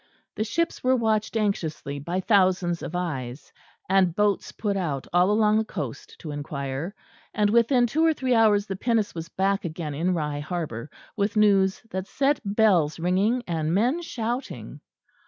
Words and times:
The 0.33 0.43
ships 0.43 0.83
were 0.83 0.95
watched 0.95 1.37
anxiously 1.37 1.99
by 1.99 2.21
thousands 2.21 2.81
of 2.81 2.95
eyes, 2.95 3.53
and 3.87 4.15
boats 4.15 4.51
put 4.51 4.75
out 4.75 5.05
all 5.13 5.29
along 5.29 5.59
the 5.59 5.63
coast 5.63 6.15
to 6.21 6.31
inquire; 6.31 6.95
and 7.35 7.51
within 7.51 7.85
two 7.85 8.03
or 8.03 8.11
three 8.11 8.33
hours 8.33 8.65
the 8.65 8.75
pinnace 8.75 9.13
was 9.13 9.29
back 9.29 9.63
again 9.63 9.93
in 9.93 10.15
Rye 10.15 10.39
harbour, 10.39 10.89
with 11.15 11.37
news 11.37 11.83
that 11.91 12.07
set 12.07 12.39
bells 12.43 12.97
ringing 12.99 13.43
and 13.45 13.75
men 13.75 14.01
shouting. 14.01 14.81